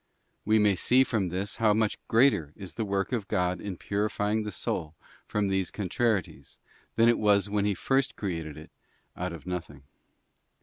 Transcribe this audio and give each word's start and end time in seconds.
We 0.45 0.57
may 0.57 0.73
see 0.73 1.03
from 1.03 1.29
this 1.29 1.57
how 1.57 1.75
much 1.75 1.99
greater 2.07 2.53
is 2.55 2.73
the 2.73 2.85
work 2.85 3.11
of 3.11 3.27
God 3.27 3.61
in 3.61 3.77
purifying 3.77 4.41
the 4.41 4.51
soul 4.51 4.95
from 5.27 5.47
these 5.47 5.69
contrarieties, 5.69 6.57
than 6.95 7.07
it 7.07 7.19
was 7.19 7.51
when 7.51 7.65
He 7.65 7.75
first 7.75 8.15
created 8.15 8.57
it 8.57 8.71
out 9.15 9.31
of 9.31 9.45
nothing. 9.45 9.83